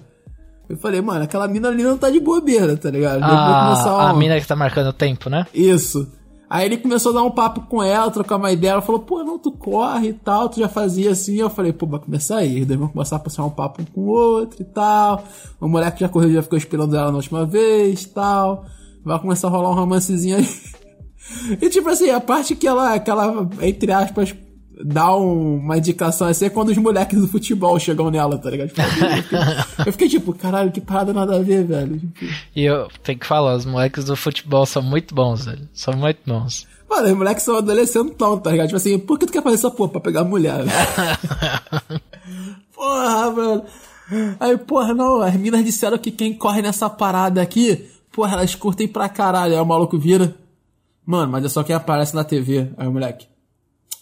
[0.69, 3.21] Eu falei, mano, aquela mina ali não tá de bobeira, tá ligado?
[3.21, 5.47] Começar A, a mina que tá marcando o tempo, né?
[5.51, 6.07] Isso.
[6.47, 8.71] Aí ele começou a dar um papo com ela, trocar uma ideia.
[8.71, 11.37] Ela falou, pô, não, tu corre e tal, tu já fazia assim.
[11.37, 12.65] Eu falei, pô, vai começar aí.
[12.65, 15.23] Daí vão começar a passar um papo um com o outro e tal.
[15.59, 18.65] O moleque já correu, já ficou esperando ela na última vez e tal.
[19.03, 20.47] Vai começar a rolar um romancezinho aí.
[21.61, 24.35] E tipo assim, a parte que ela, que ela entre aspas,
[24.83, 28.69] dá um- uma indicação assim é quando os moleques do futebol chegam nela, tá ligado?
[28.69, 28.87] Tipo, eu,
[29.23, 29.39] fiquei,
[29.87, 31.99] eu fiquei tipo, caralho, que parada nada a ver, velho.
[31.99, 32.25] Tipo,
[32.55, 35.67] E eu tenho que falar, os moleques do futebol são muito bons, velho.
[35.73, 36.65] São muito bons.
[36.89, 38.67] mano, os moleques são adolescentes tão, tá ligado?
[38.67, 39.89] Tipo assim, por que tu quer fazer essa porra?
[39.91, 42.01] Pra pegar mulher, velho.
[42.73, 43.63] porra, mano.
[44.39, 48.87] Aí, porra, não, as minas disseram que quem corre nessa parada aqui, porra, elas curtem
[48.87, 49.53] pra caralho.
[49.53, 50.33] Aí o maluco vira.
[51.05, 52.69] Mano, mas é só quem aparece na TV.
[52.77, 53.27] Aí o moleque.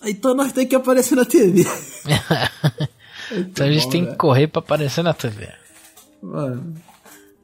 [0.04, 1.64] Então nós tem que aparecer na TV.
[3.30, 4.14] Então a gente bom, tem velho.
[4.14, 5.50] que correr pra aparecer na TV.
[6.24, 6.76] Mano.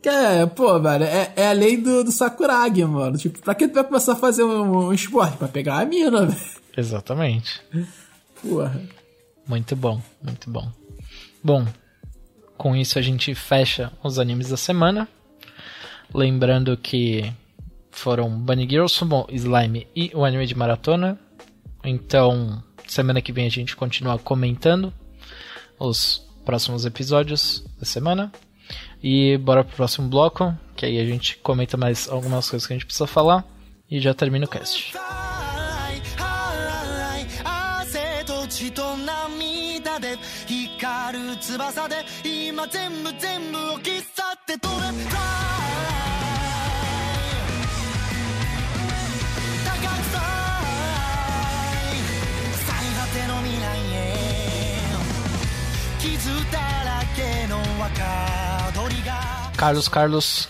[0.01, 3.17] Que é, pô, velho, é, é a lei do, do Sakuragi, mano.
[3.17, 5.35] Tipo, pra que tu vai começar a fazer um, um esporte?
[5.35, 6.39] Pra pegar a mina, velho.
[6.77, 7.61] Exatamente.
[8.41, 8.81] Porra.
[9.45, 10.71] Muito bom, muito bom.
[11.43, 11.67] Bom,
[12.57, 15.05] com isso a gente fecha os animes da semana.
[16.13, 17.29] Lembrando que
[17.91, 21.19] foram Bunny Girls, Summon, Slime e o anime de maratona.
[21.83, 24.93] Então, semana que vem a gente continua comentando
[25.79, 28.31] os próximos episódios da semana.
[29.01, 32.75] E bora pro próximo bloco, que aí a gente comenta mais algumas coisas que a
[32.77, 33.45] gente precisa falar
[33.89, 34.93] e já termina o cast.
[45.09, 45.52] は
[59.55, 60.49] Carlos, Carlos,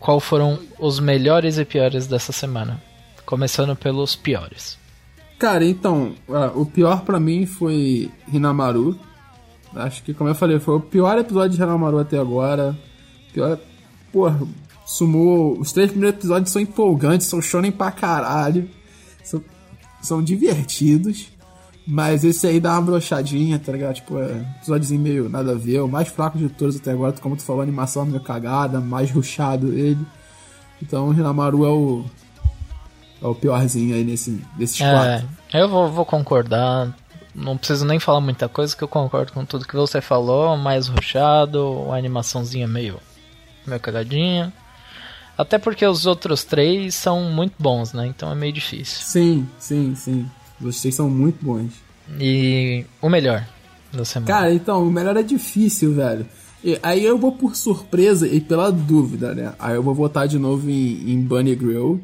[0.00, 2.82] qual foram os melhores e piores dessa semana?
[3.26, 4.78] Começando pelos piores.
[5.38, 8.98] Cara, então, ah, o pior pra mim foi Hinamaru.
[9.74, 12.74] Acho que, como eu falei, foi o pior episódio de Hinamaru até agora.
[13.34, 13.58] Pior.
[14.10, 14.40] Porra,
[14.86, 15.58] sumou.
[15.60, 18.70] Os três primeiros episódios são empolgantes, são shonen pra caralho.
[19.22, 19.42] São,
[20.00, 21.26] são divertidos.
[21.86, 23.94] Mas esse aí dá uma brochadinha, tá ligado?
[23.96, 25.80] Tipo, é episódiozinho meio nada a ver.
[25.80, 28.80] O mais fraco de todos até agora, como tu falou, a animação é meio cagada,
[28.80, 30.04] mais ruchado ele.
[30.82, 32.04] Então o Hinamaru é o.
[33.22, 35.28] É o piorzinho aí nesse, desses quatro.
[35.52, 36.94] É, eu vou, vou concordar.
[37.34, 40.56] Não preciso nem falar muita coisa, que eu concordo com tudo que você falou.
[40.56, 42.98] Mais ruchado, a animaçãozinha meio,
[43.66, 44.52] meio cagadinha.
[45.36, 48.06] Até porque os outros três são muito bons, né?
[48.06, 49.04] Então é meio difícil.
[49.04, 50.30] Sim, sim, sim.
[50.72, 51.70] Vocês são muito bons.
[52.20, 53.46] E o melhor
[53.92, 54.26] da semana.
[54.32, 56.26] Cara, então, o melhor é difícil, velho.
[56.62, 59.52] E aí eu vou por surpresa e pela dúvida, né?
[59.58, 62.02] Aí eu vou votar de novo em, em Bunny Grill.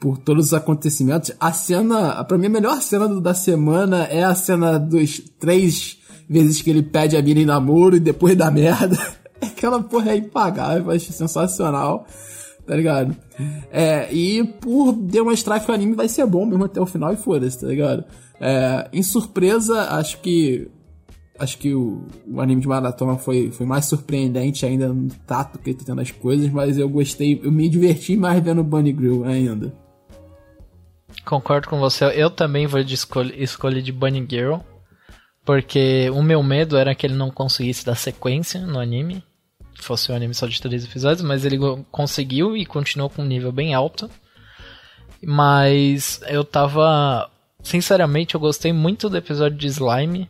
[0.00, 1.32] Por todos os acontecimentos.
[1.40, 5.96] A cena, pra mim, a melhor cena do- da semana é a cena dos três
[6.28, 8.96] vezes que ele pede a mina em namoro e depois da merda.
[9.40, 12.06] Aquela porra é impagável, eu acho sensacional.
[12.66, 13.16] Tá ligado?
[13.70, 17.16] É, e por demonstrar que o anime vai ser bom mesmo até o final e
[17.16, 18.04] foda-se, tá ligado?
[18.40, 20.68] É, em surpresa, acho que
[21.38, 25.70] acho que o, o anime de maratona foi, foi mais surpreendente ainda no tato que
[25.70, 29.24] ele tá tendo as coisas, mas eu gostei, eu me diverti mais vendo Bunny Grill
[29.24, 29.72] ainda.
[31.24, 32.04] Concordo com você.
[32.14, 34.58] Eu também vou de escolha, escolha de Bunny Girl.
[35.44, 39.22] Porque o meu medo era que ele não conseguisse dar sequência no anime.
[39.78, 41.58] Fosse um anime só de três episódios, mas ele
[41.90, 44.10] conseguiu e continuou com um nível bem alto.
[45.22, 47.30] Mas eu tava.
[47.62, 50.28] Sinceramente, eu gostei muito do episódio de Slime.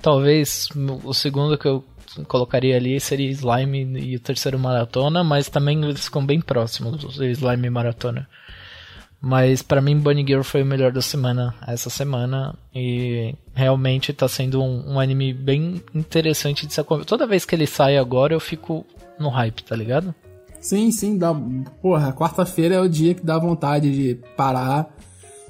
[0.00, 0.68] Talvez
[1.02, 1.84] o segundo que eu
[2.28, 7.66] colocaria ali seria Slime e o terceiro Maratona, mas também eles ficam bem próximos, Slime
[7.66, 8.28] e Maratona.
[9.24, 14.28] Mas pra mim Bunny Girl foi o melhor da semana essa semana e realmente tá
[14.28, 17.06] sendo um, um anime bem interessante de se acompanhar.
[17.06, 18.84] Toda vez que ele sai agora eu fico
[19.18, 20.14] no hype, tá ligado?
[20.60, 21.34] Sim, sim, dá.
[21.80, 24.94] Porra, quarta-feira é o dia que dá vontade de parar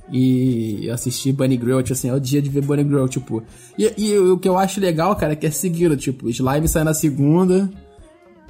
[0.09, 3.43] e assistir Bunny Grill, tipo assim, é o dia de ver Bunny Grill, tipo.
[3.77, 6.85] E, e o que eu acho legal, cara, é que é seguido, tipo, Slime sai
[6.85, 7.69] na segunda,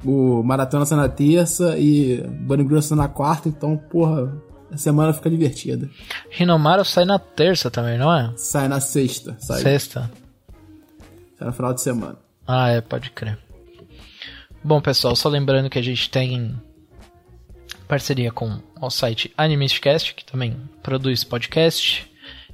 [0.03, 4.31] o Maratona sai na terça e Bunny Grill sai na quarta, então, porra,
[4.71, 5.89] a semana fica divertida.
[6.39, 8.33] Hinomaru sai na terça também, não é?
[8.37, 10.11] Sai na sexta, sai, Sexta.
[11.37, 12.17] sai no final de semana.
[12.47, 13.37] Ah, é, pode crer.
[14.63, 16.55] Bom, pessoal, só lembrando que a gente tem
[17.87, 22.09] parceria com o site Animistcast, que também produz podcast,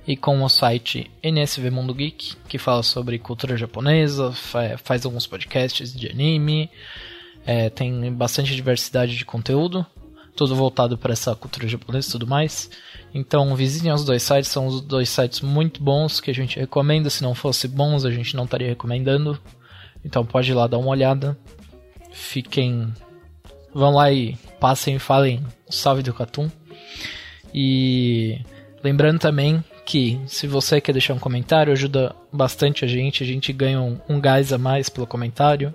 [0.05, 5.25] e com o site NSV Mundo Geek, que fala sobre cultura japonesa, fa- faz alguns
[5.27, 6.69] podcasts de anime,
[7.45, 9.85] é, tem bastante diversidade de conteúdo,
[10.41, 12.67] todo voltado para essa cultura japonesa e tudo mais.
[13.13, 17.11] Então visitem os dois sites, são os dois sites muito bons que a gente recomenda.
[17.11, 19.39] Se não fosse bons, a gente não estaria recomendando.
[20.03, 21.37] Então pode ir lá dar uma olhada.
[22.11, 22.91] Fiquem.
[23.71, 26.49] Vão lá e passem e falem salve do Catum.
[27.53, 28.39] E
[28.83, 33.23] lembrando também que se você quer deixar um comentário, ajuda bastante a gente.
[33.23, 35.71] A gente ganha um, um gás a mais pelo comentário.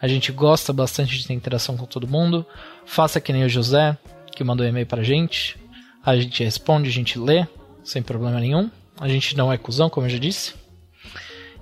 [0.00, 2.46] A gente gosta bastante de ter interação com todo mundo.
[2.86, 3.96] Faça que nem o José,
[4.34, 5.56] que mandou e-mail pra gente.
[6.04, 7.46] A gente responde, a gente lê,
[7.84, 8.70] sem problema nenhum.
[8.98, 10.54] A gente não é cuzão, como eu já disse.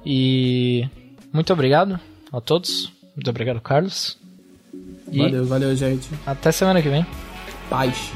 [0.05, 0.89] E
[1.33, 1.99] muito obrigado
[2.33, 2.93] a todos.
[3.15, 4.17] Muito obrigado, Carlos.
[5.11, 6.09] E valeu, valeu, gente.
[6.27, 7.07] Até semana que vem.
[7.69, 8.13] Paz.